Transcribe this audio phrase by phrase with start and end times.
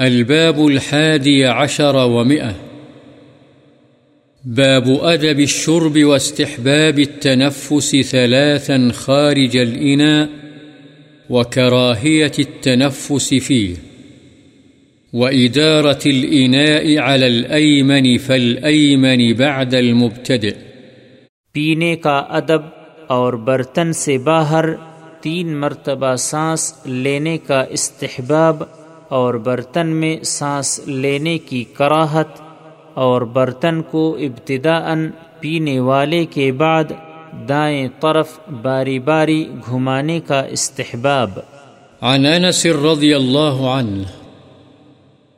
[0.00, 2.52] الباب الحادي عشر ومئة.
[4.44, 10.28] باب أدب الشرب واستحباب التنفس ثلاثا خارج الإناء
[11.30, 13.74] وكراهية التنفس فيه
[15.12, 20.56] وإدارة الإناء على الأيمن فالأيمن بعد المبتدئ.
[21.52, 22.62] پینے کا ادب
[23.06, 24.64] اور برتن سے باہر
[25.20, 28.62] تین مرتبہ سانس لینے کا استحباب
[29.08, 32.28] اور برتن میں سانس لینے کی کراہت
[32.94, 34.94] اور برتن کو ابتدا
[35.40, 36.84] پینے والے کے بعد
[37.48, 41.30] دائیں طرف باری باری گھمانے کا استحباب۔
[42.00, 44.02] عن انس رضی اللہ عنہ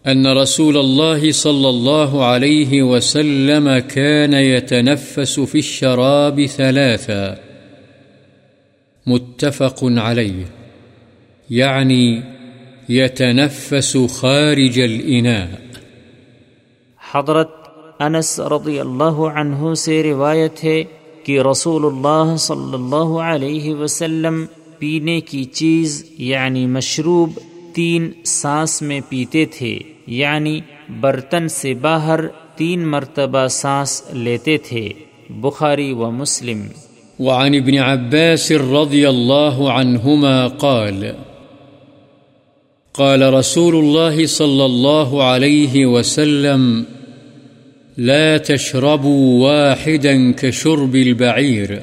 [0.06, 7.34] أن رسول الله صلى الله عليه وسلم كان يتنفس في الشراب ثلاثا۔
[9.06, 10.44] متفق عليه
[11.50, 12.20] يعني یعنی
[12.90, 15.46] يتنفس خارج الإناء.
[17.12, 17.50] حضرت
[17.98, 20.82] انس رضی اللہ عنہ سے روایت ہے
[21.24, 24.44] کہ رسول اللہ صلی اللہ علیہ وسلم
[24.78, 27.30] پینے کی چیز یعنی مشروب
[27.72, 30.60] تین سانس میں پیتے تھے یعنی
[31.00, 32.20] برتن سے باہر
[32.56, 34.88] تین مرتبہ سانس لیتے تھے۔
[35.30, 36.66] بخاری و مسلم۔
[37.18, 41.29] وعن ابن عباس رضي الله عنهما قال
[43.00, 46.84] قال رسول الله صلى الله عليه وسلم،
[47.96, 51.82] لا تشربوا واحدا كشرب البعير،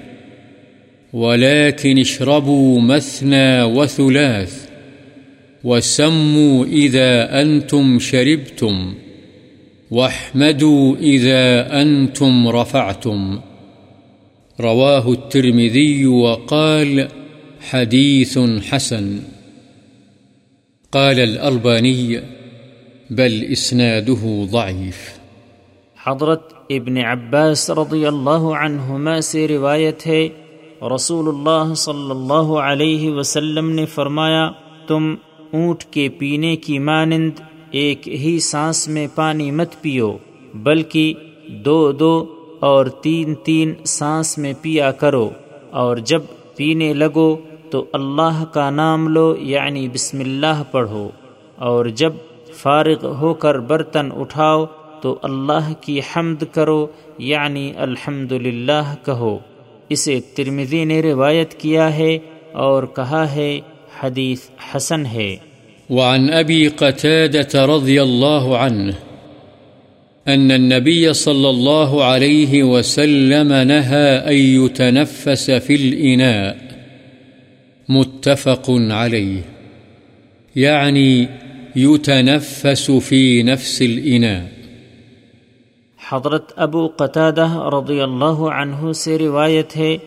[1.14, 4.70] ولكن اشربوا مثنى وثلاث،
[5.64, 8.94] وسموا إذا أنتم شربتم،
[9.92, 13.40] واحمدوا إذا أنتم رفعتم.
[14.60, 17.08] رواه الترمذي وقال
[17.62, 19.20] حديث حسن.
[20.94, 22.20] قال الألباني،
[23.10, 25.00] بل إسناده ضعيف.
[26.00, 30.28] حضرت ابن عباس رضی اللہ عنہما سے روایت ہے
[30.96, 34.48] رسول اللہ صلی اللہ علیہ وسلم نے فرمایا،
[34.88, 35.14] تم
[35.52, 37.42] اونٹ کے پینے کی مانند
[37.72, 40.12] ایک ہی سانس میں پانی مت پیو،
[40.64, 41.14] بلکہ
[41.66, 42.14] دو دو
[42.60, 45.30] اور تین تین سانس میں پیا کرو،
[45.84, 46.22] اور جب
[46.56, 47.30] پینے لگو
[47.70, 51.10] تو اللہ کا نام لو یعنی بسم اللہ پڑھو۔
[51.56, 52.14] اور جب
[52.54, 54.66] فارغ ہو کر برتن اٹھاؤ
[55.02, 58.34] تو اللہ کی حمد کرو یعنی الحمد
[59.06, 59.38] کہو۔
[59.90, 62.18] اسے ترمزی نے روایت کیا ہے
[62.52, 63.60] اور کہا ہے،
[64.04, 64.40] حدیث
[64.76, 65.36] حسن ہے۔
[65.90, 68.92] وعن أبي قتادة رضي الله عنه
[70.34, 76.77] أن النبي صلى الله عليه وسلم نهى أن يتنفس في الإناء
[77.90, 79.42] متفق عليه
[80.56, 81.26] يعني
[81.76, 84.46] يتنفس في نفس الإناء
[86.10, 89.98] حضرت ابو قتادہ رضی اللہ عنہ سے روایت ہے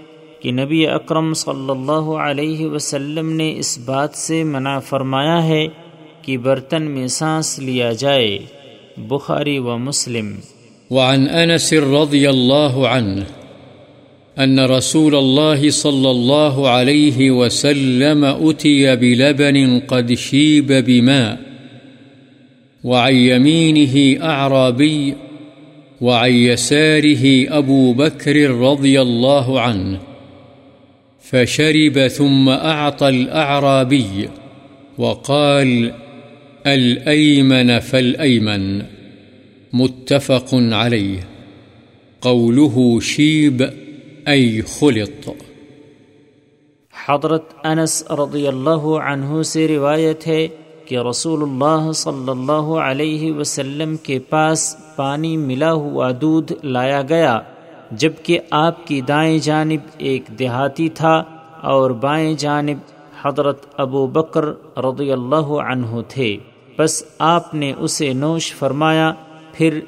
[0.41, 5.67] کہ نبی اکرم صلی اللہ علیہ وسلم نے اس بات سے منع فرمایا ہے
[6.23, 8.39] کہ برتن میں سانس لیا جائے۔
[8.97, 10.35] بخاری و مسلم۔
[10.91, 13.40] وعن انس رضی اللہ عنہ۔
[14.39, 21.41] أن رسول الله صلى الله عليه وسلم أتي بلبن قد شيب بماء،
[22.85, 25.15] وعن يمينه أعرابي،
[26.01, 30.01] وعن يساره أبو بكر رضي الله عنه،
[31.21, 34.29] فشرب ثم أعطى الأعرابي
[34.99, 35.93] وقال
[36.67, 38.83] الأيمن فالأيمن،
[39.73, 41.29] متفق عليه،
[42.21, 43.71] قوله شيب
[44.31, 45.29] أي خلط
[46.95, 50.49] حضرت انس رضی اللہ عنہ سے روایت ہے
[50.85, 57.39] کہ رسول اللہ صلی اللہ علیہ وسلم کے پاس پانی ملا ہوا دودھ لایا گیا،
[57.91, 61.23] جبکہ آپ کی دائیں جانب ایک دیہاتی تھا
[61.63, 62.79] اور بائیں جانب
[63.23, 64.45] حضرت ابو بکر
[64.77, 66.37] رضی اللہ عنہ تھے۔
[66.79, 69.13] بس آپ نے اسے نوش فرمایا،
[69.53, 69.81] پھر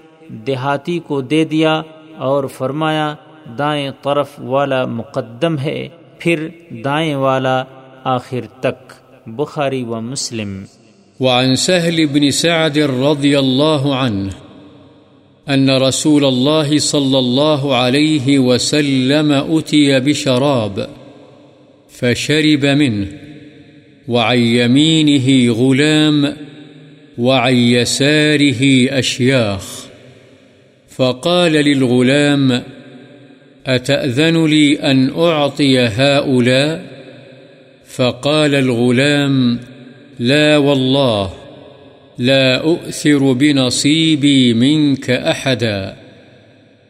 [0.47, 1.81] دیہاتی کو دے دیا
[2.17, 3.15] اور فرمایا
[3.59, 7.65] دائیں طرف والا مقدم ہے، پھر دائیں والا
[8.05, 8.93] آخر تک۔
[9.27, 10.65] بخاری و مسلم۔
[11.21, 14.31] وعن سهل بن سعد رضي الله عنه
[15.55, 20.81] أن رسول الله صلى الله عليه وسلم أتي بشراب
[21.91, 23.06] فشرب منه
[24.09, 26.27] وعن يمينه غلام
[27.19, 28.62] وعن يساره
[28.99, 29.87] أشياخ
[30.97, 32.53] فقال للغلام
[33.67, 36.93] أتأذن لي أن أعطي هؤلاء؟
[37.87, 39.61] فقال الغلام،
[40.19, 41.32] لا والله،
[42.19, 45.97] لا أؤثر بنصيبي منك أحدا.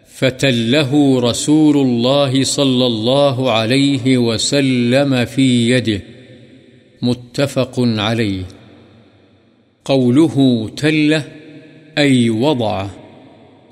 [0.07, 6.03] فتله رسول الله صلى الله عليه وسلم في يده.
[7.03, 8.43] متفق عليه.
[9.85, 11.25] قوله تله،
[11.99, 12.91] أي وضعه.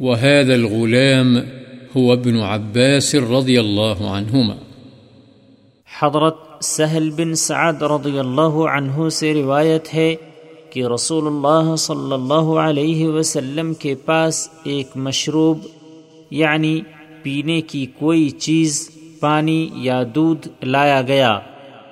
[0.00, 1.59] وهذا الغلام
[1.96, 4.54] هو ابن عباس رضي الله عنهما.
[6.00, 10.14] حضرت سہل بن سعد رضی اللہ عنہ سے روایت ہے
[10.70, 15.58] کہ رسول اللہ صلی اللہ علیہ وسلم کے پاس ایک مشروب
[16.30, 16.80] یعنی
[17.22, 18.90] پینے کی کوئی چیز،
[19.20, 21.38] پانی یا دودھ لایا گیا۔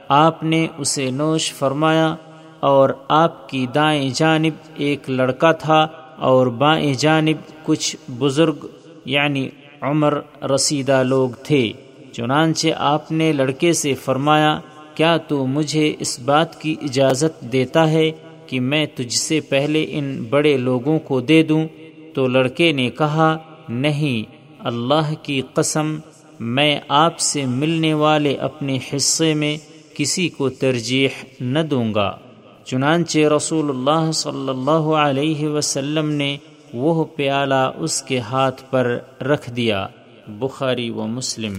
[0.09, 2.15] آپ نے اسے نوش فرمایا
[2.61, 5.87] اور آپ کی دائیں جانب ایک لڑکا تھا
[6.19, 8.67] اور بائیں جانب کچھ بزرگ
[9.05, 9.49] یعنی
[9.81, 11.73] عمر رسیدہ لوگ تھے۔
[12.13, 14.61] چنانچہ آپ نے لڑکے سے فرمایا،
[14.95, 18.11] کیا تو مجھے اس بات کی اجازت دیتا ہے
[18.47, 21.69] کہ میں تجھ سے پہلے ان بڑے لوگوں کو دے دوں؟
[22.15, 23.37] تو لڑکے نے کہا،
[23.69, 25.99] نہیں، اللہ کی قسم،
[26.41, 29.57] میں آپ سے ملنے والے اپنے حصے میں
[29.95, 31.09] کسی کو ترجیح
[31.41, 32.17] نہ دوں گا۔
[32.65, 36.37] چنانچہ رسول اللہ صلی اللہ علیہ وسلم نے
[36.75, 39.87] وہ پیالہ اس کے ہاتھ پر رکھ دیا
[40.29, 41.55] بخاری و مسلم۔